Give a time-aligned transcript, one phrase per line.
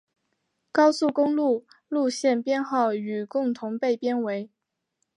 [0.71, 4.49] 高速公路路线编号与共同被编为。